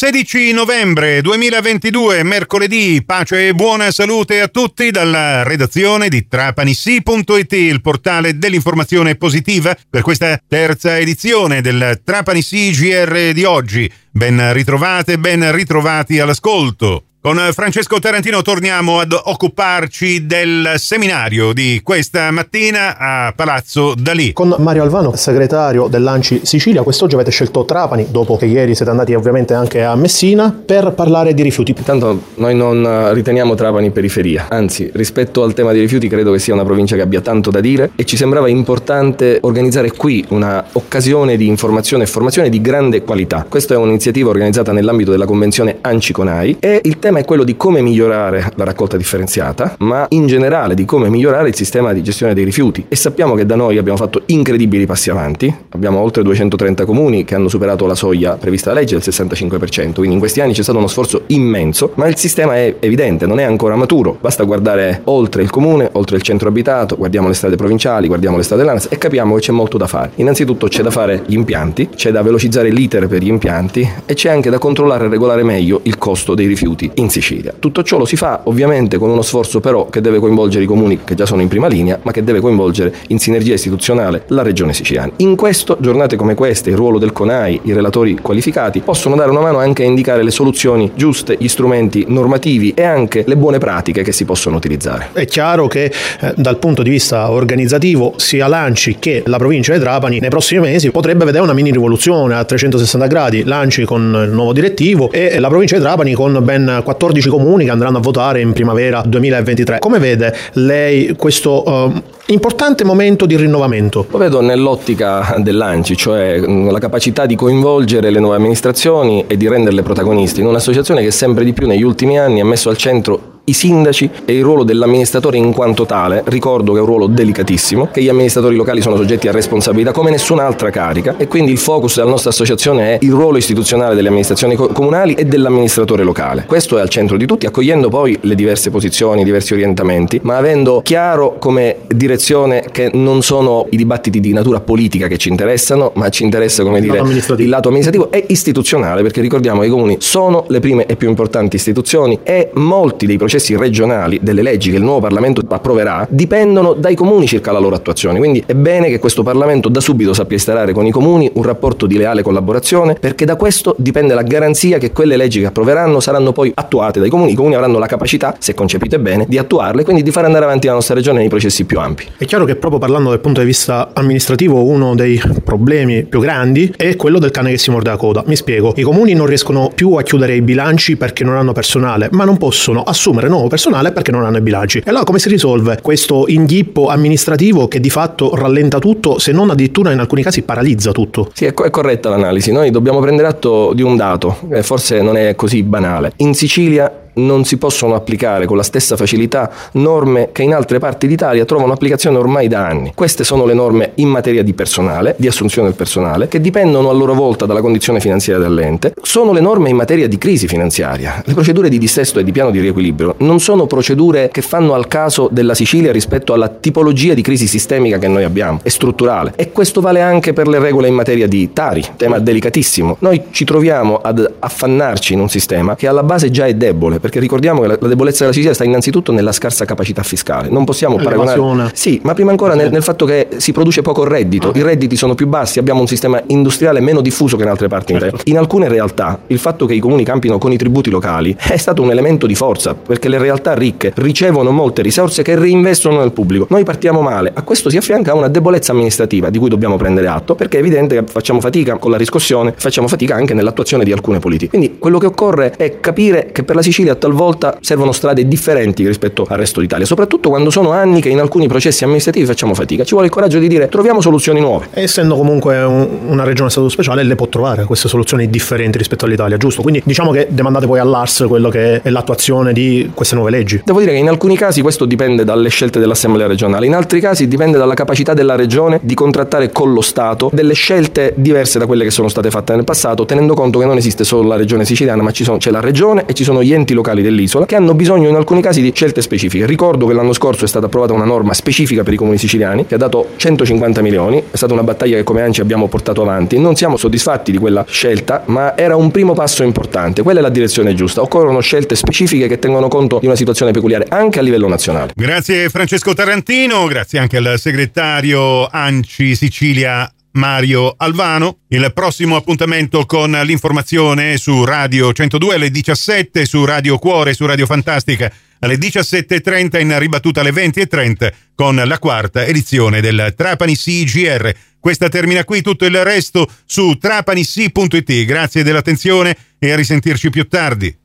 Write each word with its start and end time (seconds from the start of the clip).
16 0.00 0.52
novembre 0.52 1.20
2022, 1.22 2.22
mercoledì, 2.22 3.02
pace 3.04 3.48
e 3.48 3.52
buona 3.52 3.90
salute 3.90 4.40
a 4.40 4.46
tutti 4.46 4.92
dalla 4.92 5.42
redazione 5.42 6.08
di 6.08 6.28
trapanissi.it, 6.28 7.52
il 7.54 7.80
portale 7.80 8.38
dell'informazione 8.38 9.16
positiva 9.16 9.76
per 9.90 10.02
questa 10.02 10.40
terza 10.46 10.96
edizione 10.98 11.62
del 11.62 12.00
Trapanissi 12.04 12.70
GR 12.70 13.32
di 13.32 13.42
oggi. 13.42 13.92
Ben 14.12 14.52
ritrovate, 14.52 15.18
ben 15.18 15.50
ritrovati 15.50 16.20
all'ascolto. 16.20 17.07
Con 17.20 17.36
Francesco 17.50 17.98
Tarantino 17.98 18.42
torniamo 18.42 19.00
ad 19.00 19.12
occuparci 19.12 20.24
del 20.24 20.74
seminario 20.76 21.52
di 21.52 21.80
questa 21.82 22.30
mattina 22.30 22.96
a 22.96 23.32
Palazzo 23.34 23.94
Dalì. 23.98 24.32
Con 24.32 24.54
Mario 24.58 24.84
Alvano, 24.84 25.16
segretario 25.16 25.88
dell'Anci 25.88 26.42
Sicilia, 26.44 26.84
quest'oggi 26.84 27.16
avete 27.16 27.32
scelto 27.32 27.64
Trapani, 27.64 28.06
dopo 28.12 28.36
che 28.36 28.46
ieri 28.46 28.76
siete 28.76 28.92
andati 28.92 29.14
ovviamente 29.14 29.52
anche 29.52 29.82
a 29.82 29.96
Messina, 29.96 30.56
per 30.64 30.92
parlare 30.92 31.34
di 31.34 31.42
rifiuti. 31.42 31.74
Intanto 31.76 32.22
noi 32.36 32.54
non 32.54 33.12
riteniamo 33.12 33.56
Trapani 33.56 33.90
periferia, 33.90 34.46
anzi 34.48 34.88
rispetto 34.94 35.42
al 35.42 35.54
tema 35.54 35.72
dei 35.72 35.80
rifiuti 35.80 36.06
credo 36.06 36.30
che 36.30 36.38
sia 36.38 36.54
una 36.54 36.64
provincia 36.64 36.94
che 36.94 37.02
abbia 37.02 37.20
tanto 37.20 37.50
da 37.50 37.58
dire 37.58 37.90
e 37.96 38.04
ci 38.04 38.16
sembrava 38.16 38.48
importante 38.48 39.38
organizzare 39.42 39.90
qui 39.90 40.24
una 40.28 40.64
occasione 40.74 41.36
di 41.36 41.48
informazione 41.48 42.04
e 42.04 42.06
formazione 42.06 42.48
di 42.48 42.60
grande 42.60 43.02
qualità. 43.02 43.44
Questa 43.48 43.74
è 43.74 43.76
un'iniziativa 43.76 44.30
organizzata 44.30 44.70
nell'ambito 44.70 45.10
della 45.10 45.26
convenzione 45.26 45.78
Anci 45.80 46.12
Conai 46.12 46.58
e 46.60 46.80
il 46.84 47.00
tema 47.00 47.06
tema 47.08 47.20
è 47.20 47.24
quello 47.24 47.44
di 47.44 47.56
come 47.56 47.80
migliorare 47.80 48.52
la 48.54 48.64
raccolta 48.64 48.98
differenziata, 48.98 49.76
ma 49.78 50.04
in 50.10 50.26
generale 50.26 50.74
di 50.74 50.84
come 50.84 51.08
migliorare 51.08 51.48
il 51.48 51.54
sistema 51.54 51.94
di 51.94 52.02
gestione 52.02 52.34
dei 52.34 52.44
rifiuti. 52.44 52.84
E 52.86 52.96
sappiamo 52.96 53.34
che 53.34 53.46
da 53.46 53.56
noi 53.56 53.78
abbiamo 53.78 53.96
fatto 53.96 54.24
incredibili 54.26 54.84
passi 54.84 55.08
avanti, 55.08 55.50
abbiamo 55.70 56.00
oltre 56.00 56.22
230 56.22 56.84
comuni 56.84 57.24
che 57.24 57.34
hanno 57.34 57.48
superato 57.48 57.86
la 57.86 57.94
soglia 57.94 58.36
prevista 58.36 58.68
dalla 58.68 58.80
legge 58.80 58.98
del 58.98 59.04
65%, 59.08 59.94
quindi 59.94 60.12
in 60.12 60.18
questi 60.18 60.42
anni 60.42 60.52
c'è 60.52 60.62
stato 60.62 60.76
uno 60.76 60.86
sforzo 60.86 61.22
immenso, 61.28 61.92
ma 61.94 62.06
il 62.08 62.16
sistema 62.18 62.56
è 62.56 62.74
evidente, 62.78 63.24
non 63.24 63.40
è 63.40 63.44
ancora 63.44 63.74
maturo, 63.74 64.18
basta 64.20 64.44
guardare 64.44 65.00
oltre 65.04 65.40
il 65.40 65.48
comune, 65.48 65.88
oltre 65.92 66.16
il 66.16 66.22
centro 66.22 66.48
abitato, 66.50 66.94
guardiamo 66.94 67.28
le 67.28 67.34
strade 67.34 67.56
provinciali, 67.56 68.06
guardiamo 68.06 68.36
le 68.36 68.42
strade 68.42 68.60
dell'ANAS 68.60 68.88
e 68.90 68.98
capiamo 68.98 69.34
che 69.36 69.40
c'è 69.40 69.52
molto 69.52 69.78
da 69.78 69.86
fare. 69.86 70.10
Innanzitutto 70.16 70.68
c'è 70.68 70.82
da 70.82 70.90
fare 70.90 71.22
gli 71.24 71.34
impianti, 71.34 71.88
c'è 71.94 72.10
da 72.10 72.20
velocizzare 72.20 72.68
l'iter 72.68 73.06
per 73.06 73.22
gli 73.22 73.28
impianti 73.28 73.88
e 74.04 74.12
c'è 74.12 74.28
anche 74.28 74.50
da 74.50 74.58
controllare 74.58 75.06
e 75.06 75.08
regolare 75.08 75.42
meglio 75.42 75.80
il 75.84 75.96
costo 75.96 76.34
dei 76.34 76.46
rifiuti 76.46 76.96
in 76.98 77.10
Sicilia. 77.10 77.54
Tutto 77.58 77.82
ciò 77.82 77.98
lo 77.98 78.04
si 78.04 78.16
fa 78.16 78.40
ovviamente 78.44 78.98
con 78.98 79.10
uno 79.10 79.22
sforzo 79.22 79.60
però 79.60 79.88
che 79.88 80.00
deve 80.00 80.18
coinvolgere 80.18 80.64
i 80.64 80.66
comuni 80.66 81.00
che 81.04 81.14
già 81.14 81.26
sono 81.26 81.42
in 81.42 81.48
prima 81.48 81.66
linea, 81.66 81.98
ma 82.02 82.12
che 82.12 82.24
deve 82.24 82.40
coinvolgere 82.40 82.94
in 83.08 83.18
sinergia 83.18 83.54
istituzionale 83.54 84.24
la 84.28 84.42
regione 84.42 84.72
siciliana. 84.72 85.12
In 85.16 85.36
questo, 85.36 85.76
giornate 85.80 86.16
come 86.16 86.34
queste, 86.34 86.70
il 86.70 86.76
ruolo 86.76 86.98
del 86.98 87.12
CONAI, 87.12 87.60
i 87.64 87.72
relatori 87.72 88.16
qualificati, 88.20 88.80
possono 88.80 89.16
dare 89.16 89.30
una 89.30 89.40
mano 89.40 89.58
anche 89.58 89.82
a 89.82 89.86
indicare 89.86 90.22
le 90.22 90.30
soluzioni 90.30 90.92
giuste, 90.94 91.36
gli 91.38 91.48
strumenti 91.48 92.04
normativi 92.08 92.72
e 92.74 92.82
anche 92.82 93.24
le 93.26 93.36
buone 93.36 93.58
pratiche 93.58 94.02
che 94.02 94.12
si 94.12 94.24
possono 94.24 94.56
utilizzare. 94.56 95.10
È 95.12 95.24
chiaro 95.24 95.66
che 95.68 95.92
eh, 96.20 96.32
dal 96.36 96.58
punto 96.58 96.82
di 96.82 96.90
vista 96.90 97.30
organizzativo 97.30 98.14
sia 98.16 98.46
Lanci 98.48 98.96
che 98.98 99.22
la 99.26 99.38
provincia 99.38 99.72
di 99.72 99.78
Trapani 99.80 100.18
nei 100.20 100.30
prossimi 100.30 100.60
mesi 100.60 100.90
potrebbe 100.90 101.24
vedere 101.24 101.44
una 101.44 101.52
mini 101.52 101.70
rivoluzione 101.70 102.34
a 102.34 102.44
360 102.44 103.06
gradi, 103.06 103.44
Lanci 103.44 103.84
con 103.84 104.24
il 104.24 104.32
nuovo 104.32 104.52
direttivo 104.52 105.10
e 105.10 105.38
la 105.38 105.48
provincia 105.48 105.76
di 105.76 105.82
Trapani 105.82 106.14
con 106.14 106.38
ben 106.42 106.82
14 106.88 107.28
comuni 107.28 107.66
che 107.66 107.70
andranno 107.70 107.98
a 107.98 108.00
votare 108.00 108.40
in 108.40 108.54
primavera 108.54 109.02
2023. 109.04 109.78
Come 109.78 109.98
vede 109.98 110.34
lei 110.54 111.14
questo 111.16 111.62
uh, 111.62 111.92
importante 112.28 112.82
momento 112.82 113.26
di 113.26 113.36
rinnovamento? 113.36 114.06
Lo 114.08 114.16
vedo 114.16 114.40
nell'ottica 114.40 115.36
dell'ANCI, 115.38 115.96
cioè 115.96 116.38
la 116.38 116.78
capacità 116.78 117.26
di 117.26 117.36
coinvolgere 117.36 118.08
le 118.10 118.20
nuove 118.20 118.36
amministrazioni 118.36 119.24
e 119.26 119.36
di 119.36 119.46
renderle 119.46 119.82
protagonisti 119.82 120.40
in 120.40 120.46
un'associazione 120.46 121.02
che 121.02 121.10
sempre 121.10 121.44
di 121.44 121.52
più 121.52 121.66
negli 121.66 121.82
ultimi 121.82 122.18
anni 122.18 122.40
ha 122.40 122.44
messo 122.46 122.70
al 122.70 122.78
centro 122.78 123.36
i 123.48 123.52
sindaci 123.52 124.10
e 124.24 124.34
il 124.34 124.42
ruolo 124.42 124.62
dell'amministratore 124.62 125.36
in 125.36 125.52
quanto 125.52 125.86
tale, 125.86 126.22
ricordo 126.26 126.72
che 126.72 126.78
è 126.78 126.80
un 126.80 126.86
ruolo 126.86 127.06
delicatissimo, 127.06 127.88
che 127.92 128.02
gli 128.02 128.08
amministratori 128.08 128.56
locali 128.56 128.80
sono 128.80 128.96
soggetti 128.96 129.28
a 129.28 129.32
responsabilità 129.32 129.92
come 129.92 130.10
nessun'altra 130.10 130.70
carica 130.70 131.14
e 131.16 131.26
quindi 131.26 131.52
il 131.52 131.58
focus 131.58 131.96
della 131.96 132.10
nostra 132.10 132.30
associazione 132.30 132.94
è 132.94 132.98
il 133.00 133.12
ruolo 133.12 133.38
istituzionale 133.38 133.94
delle 133.94 134.08
amministrazioni 134.08 134.54
comunali 134.54 135.14
e 135.14 135.24
dell'amministratore 135.24 136.02
locale. 136.02 136.44
Questo 136.46 136.78
è 136.78 136.80
al 136.80 136.88
centro 136.88 137.16
di 137.16 137.26
tutti, 137.26 137.46
accogliendo 137.46 137.88
poi 137.88 138.16
le 138.20 138.34
diverse 138.34 138.70
posizioni, 138.70 139.22
i 139.22 139.24
diversi 139.24 139.54
orientamenti, 139.54 140.20
ma 140.22 140.36
avendo 140.36 140.82
chiaro 140.84 141.36
come 141.38 141.78
direzione 141.88 142.64
che 142.70 142.90
non 142.92 143.22
sono 143.22 143.66
i 143.70 143.76
dibattiti 143.76 144.20
di 144.20 144.32
natura 144.32 144.60
politica 144.60 145.06
che 145.08 145.16
ci 145.16 145.28
interessano, 145.28 145.92
ma 145.94 146.08
ci 146.10 146.22
interessa 146.22 146.62
come 146.62 146.80
dire 146.80 146.98
il 146.98 147.48
lato 147.48 147.68
amministrativo 147.68 148.10
e 148.10 148.24
istituzionale, 148.28 149.02
perché 149.02 149.20
ricordiamo 149.20 149.60
che 149.60 149.66
i 149.66 149.70
comuni 149.70 149.96
sono 150.00 150.44
le 150.48 150.60
prime 150.60 150.86
e 150.86 150.96
più 150.96 151.08
importanti 151.08 151.56
istituzioni 151.56 152.20
e 152.22 152.50
molti 152.54 153.06
dei 153.06 153.16
processi 153.16 153.37
processi 153.38 153.56
regionali 153.56 154.18
delle 154.20 154.42
leggi 154.42 154.70
che 154.70 154.76
il 154.76 154.82
nuovo 154.82 155.00
Parlamento 155.00 155.42
approverà 155.48 156.06
dipendono 156.10 156.74
dai 156.74 156.94
comuni 156.94 157.26
circa 157.26 157.52
la 157.52 157.58
loro 157.58 157.76
attuazione. 157.76 158.18
Quindi 158.18 158.42
è 158.44 158.54
bene 158.54 158.88
che 158.88 158.98
questo 158.98 159.22
Parlamento 159.22 159.68
da 159.68 159.80
subito 159.80 160.12
sappia 160.12 160.36
instaurare 160.36 160.72
con 160.72 160.84
i 160.84 160.90
comuni 160.90 161.30
un 161.34 161.42
rapporto 161.44 161.86
di 161.86 161.96
leale 161.96 162.22
collaborazione 162.22 162.94
perché 162.94 163.24
da 163.24 163.36
questo 163.36 163.74
dipende 163.78 164.14
la 164.14 164.22
garanzia 164.22 164.78
che 164.78 164.92
quelle 164.92 165.16
leggi 165.16 165.40
che 165.40 165.46
approveranno 165.46 166.00
saranno 166.00 166.32
poi 166.32 166.52
attuate 166.54 166.98
dai 166.98 167.08
comuni. 167.08 167.32
I 167.32 167.34
comuni 167.34 167.54
avranno 167.54 167.78
la 167.78 167.86
capacità, 167.86 168.34
se 168.38 168.54
concepite 168.54 168.98
bene, 168.98 169.24
di 169.28 169.38
attuarle 169.38 169.82
e 169.82 169.84
quindi 169.84 170.02
di 170.02 170.10
fare 170.10 170.26
andare 170.26 170.44
avanti 170.44 170.66
la 170.66 170.72
nostra 170.74 170.94
regione 170.94 171.20
nei 171.20 171.28
processi 171.28 171.64
più 171.64 171.78
ampi. 171.78 172.06
È 172.16 172.24
chiaro 172.24 172.44
che 172.44 172.56
proprio 172.56 172.80
parlando 172.80 173.10
dal 173.10 173.20
punto 173.20 173.40
di 173.40 173.46
vista 173.46 173.90
amministrativo 173.92 174.64
uno 174.64 174.94
dei 174.94 175.20
problemi 175.44 176.04
più 176.04 176.20
grandi 176.20 176.72
è 176.76 176.96
quello 176.96 177.18
del 177.18 177.30
cane 177.30 177.50
che 177.50 177.58
si 177.58 177.70
morde 177.70 177.90
la 177.90 177.96
coda. 177.96 178.24
Mi 178.26 178.36
spiego, 178.36 178.72
i 178.76 178.82
comuni 178.82 179.14
non 179.14 179.26
riescono 179.26 179.70
più 179.74 179.94
a 179.94 180.02
chiudere 180.02 180.34
i 180.34 180.42
bilanci 180.42 180.96
perché 180.96 181.22
non 181.22 181.36
hanno 181.36 181.52
personale, 181.52 182.08
ma 182.12 182.24
non 182.24 182.36
possono 182.36 182.82
assumere 182.82 183.27
nuovo 183.28 183.48
personale 183.48 183.92
perché 183.92 184.10
non 184.10 184.24
hanno 184.24 184.38
i 184.38 184.40
bilanci. 184.40 184.78
E 184.78 184.88
allora 184.90 185.04
come 185.04 185.18
si 185.18 185.28
risolve 185.28 185.78
questo 185.82 186.24
inghippo 186.28 186.88
amministrativo 186.88 187.68
che 187.68 187.80
di 187.80 187.90
fatto 187.90 188.34
rallenta 188.34 188.78
tutto, 188.78 189.18
se 189.18 189.32
non 189.32 189.50
addirittura 189.50 189.92
in 189.92 189.98
alcuni 189.98 190.22
casi 190.22 190.42
paralizza 190.42 190.92
tutto? 190.92 191.30
Sì, 191.32 191.44
è, 191.44 191.54
co- 191.54 191.64
è 191.64 191.70
corretta 191.70 192.08
l'analisi. 192.08 192.52
Noi 192.52 192.70
dobbiamo 192.70 193.00
prendere 193.00 193.28
atto 193.28 193.72
di 193.74 193.82
un 193.82 193.96
dato, 193.96 194.38
che 194.50 194.62
forse 194.62 195.00
non 195.02 195.16
è 195.16 195.34
così 195.34 195.62
banale. 195.62 196.12
In 196.16 196.34
Sicilia 196.34 197.07
non 197.18 197.44
si 197.44 197.56
possono 197.56 197.94
applicare 197.94 198.46
con 198.46 198.56
la 198.56 198.62
stessa 198.62 198.96
facilità 198.96 199.50
norme 199.72 200.30
che 200.32 200.42
in 200.42 200.54
altre 200.54 200.78
parti 200.78 201.06
d'Italia 201.06 201.44
trovano 201.44 201.72
applicazione 201.72 202.18
ormai 202.18 202.48
da 202.48 202.66
anni. 202.66 202.92
Queste 202.94 203.24
sono 203.24 203.44
le 203.44 203.54
norme 203.54 203.92
in 203.96 204.08
materia 204.08 204.42
di 204.42 204.54
personale, 204.54 205.14
di 205.18 205.26
assunzione 205.26 205.68
del 205.68 205.76
personale, 205.76 206.28
che 206.28 206.40
dipendono 206.40 206.90
a 206.90 206.92
loro 206.92 207.14
volta 207.14 207.46
dalla 207.46 207.60
condizione 207.60 208.00
finanziaria 208.00 208.42
dell'ente. 208.42 208.94
Sono 209.02 209.32
le 209.32 209.40
norme 209.40 209.70
in 209.70 209.76
materia 209.76 210.08
di 210.08 210.18
crisi 210.18 210.46
finanziaria. 210.46 211.22
Le 211.24 211.34
procedure 211.34 211.68
di 211.68 211.78
dissesto 211.78 212.18
e 212.18 212.24
di 212.24 212.32
piano 212.32 212.50
di 212.50 212.60
riequilibrio 212.60 213.14
non 213.18 213.40
sono 213.40 213.66
procedure 213.66 214.28
che 214.32 214.42
fanno 214.42 214.74
al 214.74 214.86
caso 214.88 215.28
della 215.30 215.54
Sicilia 215.54 215.92
rispetto 215.92 216.32
alla 216.32 216.48
tipologia 216.48 217.14
di 217.14 217.22
crisi 217.22 217.46
sistemica 217.46 217.98
che 217.98 218.08
noi 218.08 218.24
abbiamo, 218.24 218.60
è 218.62 218.68
strutturale. 218.68 219.32
E 219.36 219.52
questo 219.52 219.80
vale 219.80 220.00
anche 220.00 220.32
per 220.32 220.48
le 220.48 220.58
regole 220.58 220.88
in 220.88 220.94
materia 220.94 221.26
di 221.26 221.52
Tari, 221.52 221.84
tema 221.96 222.18
delicatissimo. 222.18 222.96
Noi 223.00 223.24
ci 223.30 223.44
troviamo 223.44 223.96
ad 223.96 224.34
affannarci 224.38 225.12
in 225.14 225.20
un 225.20 225.28
sistema 225.28 225.74
che 225.76 225.86
alla 225.86 226.02
base 226.02 226.30
già 226.30 226.46
è 226.46 226.54
debole 226.54 226.98
perché 227.08 227.20
ricordiamo 227.20 227.62
che 227.62 227.68
la, 227.68 227.78
la, 227.80 227.88
debolezza 227.88 228.20
della 228.20 228.32
Sicilia 228.32 228.54
sta 228.54 228.64
innanzitutto 228.64 229.12
nella 229.12 229.32
scarsa 229.32 229.64
capacità 229.64 230.02
fiscale. 230.02 230.50
Non 230.50 230.64
possiamo 230.64 230.96
paragonare. 230.96 231.70
Sì, 231.72 231.98
ma 232.02 232.12
prima 232.12 232.30
ancora 232.30 232.54
nel, 232.54 232.70
nel, 232.70 232.82
fatto 232.82 233.06
che 233.06 233.28
si 233.38 233.52
produce 233.52 233.80
poco 233.80 234.04
reddito, 234.04 234.52
i 234.54 234.62
redditi 234.62 234.94
sono 234.94 235.14
più 235.14 235.26
bassi, 235.26 235.58
abbiamo 235.58 235.80
un 235.80 235.86
sistema 235.86 236.22
industriale 236.26 236.80
meno 236.80 237.00
diffuso 237.00 237.36
che 237.36 237.44
in 237.44 237.48
altre 237.48 237.68
parti 237.68 237.92
certo. 237.94 238.04
d'Italia. 238.04 238.32
In 238.32 238.38
alcune 238.38 238.68
realtà 238.68 239.20
il 239.28 239.38
fatto 239.38 239.64
che 239.64 239.72
i 239.72 239.78
comuni 239.78 240.04
campino 240.04 240.36
con 240.36 240.52
i 240.52 240.58
tributi 240.58 240.90
locali 240.90 241.34
è 241.38 241.56
stato 241.56 241.80
un 241.80 241.90
elemento 241.90 242.26
di 242.26 242.34
forza, 242.34 242.74
perché 242.74 243.08
le 243.08 243.18
realtà 243.18 243.54
ricche 243.54 243.92
ricevono 243.96 244.50
molte 244.50 244.82
risorse 244.82 245.22
che 245.22 245.34
reinvestono 245.34 246.00
nel 246.00 246.12
pubblico. 246.12 246.46
Noi 246.50 246.64
partiamo 246.64 247.00
male, 247.00 247.30
a 247.32 247.42
questo 247.42 247.70
si 247.70 247.78
affianca 247.78 248.12
una 248.12 248.28
debolezza 248.28 248.72
amministrativa 248.72 249.30
di 249.30 249.38
cui 249.38 249.48
dobbiamo 249.48 249.76
prendere 249.76 250.08
atto, 250.08 250.34
perché 250.34 250.58
è 250.58 250.60
evidente 250.60 250.96
che 250.96 251.10
facciamo 251.10 251.40
fatica 251.40 251.78
con 251.78 251.90
la 251.90 251.96
riscossione, 251.96 252.52
facciamo 252.54 252.86
fatica 252.86 253.14
anche 253.14 253.32
nell'attuazione 253.32 253.84
di 253.84 253.92
alcune 253.92 254.18
politiche. 254.18 254.50
Quindi 254.50 254.76
quello 254.78 254.98
che 254.98 255.06
occorre 255.06 255.54
è 255.56 255.80
capire 255.80 256.30
che 256.32 256.42
per 256.42 256.56
la 256.56 256.62
Sicilia 256.62 256.96
talvolta 256.98 257.58
servono 257.60 257.92
strade 257.92 258.26
differenti 258.26 258.86
rispetto 258.86 259.26
al 259.28 259.38
resto 259.38 259.60
d'Italia, 259.60 259.86
soprattutto 259.86 260.28
quando 260.28 260.50
sono 260.50 260.72
anni 260.72 261.00
che 261.00 261.08
in 261.08 261.20
alcuni 261.20 261.48
processi 261.48 261.84
amministrativi 261.84 262.26
facciamo 262.26 262.54
fatica. 262.54 262.84
Ci 262.84 262.90
vuole 262.90 263.06
il 263.06 263.12
coraggio 263.12 263.38
di 263.38 263.48
dire 263.48 263.68
troviamo 263.68 264.00
soluzioni 264.00 264.40
nuove. 264.40 264.68
Essendo 264.72 265.16
comunque 265.16 265.62
un, 265.62 265.88
una 266.08 266.24
regione 266.24 266.48
a 266.48 266.50
stato 266.50 266.68
speciale, 266.68 267.02
le 267.02 267.14
può 267.14 267.26
trovare 267.28 267.64
queste 267.64 267.88
soluzioni 267.88 268.28
differenti 268.28 268.78
rispetto 268.78 269.04
all'Italia, 269.04 269.36
giusto? 269.36 269.62
Quindi 269.62 269.82
diciamo 269.84 270.10
che 270.10 270.26
demandate 270.30 270.66
poi 270.66 270.78
all'ARS 270.78 271.24
quello 271.28 271.48
che 271.48 271.82
è 271.82 271.90
l'attuazione 271.90 272.52
di 272.52 272.90
queste 272.94 273.14
nuove 273.14 273.30
leggi. 273.30 273.62
Devo 273.64 273.80
dire 273.80 273.92
che 273.92 273.98
in 273.98 274.08
alcuni 274.08 274.36
casi 274.36 274.60
questo 274.62 274.84
dipende 274.84 275.24
dalle 275.24 275.48
scelte 275.48 275.78
dell'Assemblea 275.78 276.26
regionale, 276.26 276.66
in 276.66 276.74
altri 276.74 277.00
casi 277.00 277.28
dipende 277.28 277.58
dalla 277.58 277.74
capacità 277.74 278.14
della 278.14 278.34
regione 278.34 278.80
di 278.82 278.94
contrattare 278.94 279.50
con 279.50 279.72
lo 279.72 279.80
Stato 279.80 280.30
delle 280.32 280.54
scelte 280.54 281.12
diverse 281.16 281.58
da 281.58 281.66
quelle 281.66 281.84
che 281.84 281.90
sono 281.90 282.08
state 282.08 282.30
fatte 282.30 282.54
nel 282.54 282.64
passato, 282.64 283.04
tenendo 283.04 283.34
conto 283.34 283.58
che 283.58 283.64
non 283.64 283.76
esiste 283.76 284.04
solo 284.04 284.28
la 284.28 284.36
regione 284.36 284.64
siciliana, 284.64 285.02
ma 285.02 285.10
ci 285.10 285.24
sono, 285.24 285.38
c'è 285.38 285.50
la 285.50 285.60
regione 285.60 286.04
e 286.06 286.14
ci 286.14 286.24
sono 286.24 286.42
gli 286.42 286.52
enti 286.52 286.74
locali 286.74 286.87
locali 286.88 287.02
dell'isola 287.02 287.46
che 287.46 287.54
hanno 287.54 287.74
bisogno 287.74 288.08
in 288.08 288.14
alcuni 288.14 288.40
casi 288.40 288.62
di 288.62 288.72
scelte 288.74 289.02
specifiche. 289.02 289.46
Ricordo 289.46 289.86
che 289.86 289.92
l'anno 289.92 290.12
scorso 290.12 290.44
è 290.44 290.48
stata 290.48 290.66
approvata 290.66 290.92
una 290.92 291.04
norma 291.04 291.34
specifica 291.34 291.82
per 291.82 291.92
i 291.92 291.96
comuni 291.96 292.18
siciliani 292.18 292.66
che 292.66 292.74
ha 292.74 292.78
dato 292.78 293.10
150 293.16 293.82
milioni, 293.82 294.22
è 294.30 294.36
stata 294.36 294.52
una 294.52 294.62
battaglia 294.62 294.96
che 294.96 295.02
come 295.02 295.22
ANCI 295.22 295.40
abbiamo 295.40 295.68
portato 295.68 296.02
avanti. 296.02 296.38
Non 296.38 296.56
siamo 296.56 296.76
soddisfatti 296.76 297.30
di 297.30 297.38
quella 297.38 297.64
scelta, 297.68 298.22
ma 298.26 298.56
era 298.56 298.76
un 298.76 298.90
primo 298.90 299.12
passo 299.12 299.42
importante, 299.42 300.02
quella 300.02 300.20
è 300.20 300.22
la 300.22 300.30
direzione 300.30 300.74
giusta. 300.74 301.02
Occorrono 301.02 301.40
scelte 301.40 301.74
specifiche 301.74 302.26
che 302.26 302.38
tengono 302.38 302.68
conto 302.68 302.98
di 302.98 303.06
una 303.06 303.16
situazione 303.16 303.52
peculiare 303.52 303.86
anche 303.88 304.18
a 304.18 304.22
livello 304.22 304.48
nazionale. 304.48 304.92
Grazie 304.94 305.48
Francesco 305.48 305.92
Tarantino, 305.94 306.66
grazie 306.66 306.98
anche 306.98 307.18
al 307.18 307.34
segretario 307.36 308.46
ANCI 308.46 309.14
Sicilia 309.14 309.90
Mario 310.18 310.74
Alvano. 310.76 311.38
Il 311.48 311.70
prossimo 311.72 312.16
appuntamento 312.16 312.84
con 312.84 313.12
l'informazione 313.12 314.18
su 314.18 314.44
Radio 314.44 314.92
102 314.92 315.36
alle 315.36 315.50
17, 315.50 316.26
su 316.26 316.44
Radio 316.44 316.76
Cuore, 316.76 317.14
su 317.14 317.24
Radio 317.24 317.46
Fantastica 317.46 318.12
alle 318.40 318.56
17.30 318.56 319.60
in 319.60 319.78
ribattuta 319.78 320.20
alle 320.20 320.30
20.30 320.30 321.12
con 321.34 321.56
la 321.56 321.78
quarta 321.78 322.24
edizione 322.24 322.80
del 322.80 323.14
Trapani 323.16 323.56
CGR. 323.56 324.32
Questa 324.60 324.88
termina 324.88 325.24
qui, 325.24 325.40
tutto 325.40 325.64
il 325.64 325.82
resto 325.82 326.28
su 326.44 326.76
trapanissi.it. 326.76 328.04
Grazie 328.04 328.42
dell'attenzione 328.42 329.16
e 329.38 329.52
a 329.52 329.56
risentirci 329.56 330.10
più 330.10 330.26
tardi. 330.28 330.76